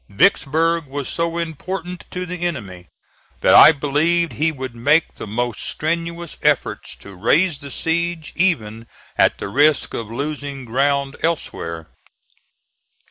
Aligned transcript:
Vicksburg 0.09 0.87
was 0.87 1.07
so 1.07 1.37
important 1.37 2.07
to 2.09 2.25
the 2.25 2.41
enemy 2.43 2.87
that 3.41 3.53
I 3.53 3.71
believed 3.71 4.33
he 4.33 4.51
would 4.51 4.73
make 4.73 5.13
the 5.13 5.27
most 5.27 5.61
strenuous 5.61 6.37
efforts 6.41 6.95
to 7.01 7.13
raise 7.15 7.59
the 7.59 7.69
siege, 7.69 8.33
even 8.35 8.87
at 9.15 9.37
the 9.37 9.47
risk 9.47 9.93
of 9.93 10.09
losing 10.09 10.65
ground 10.65 11.17
elsewhere. 11.21 11.85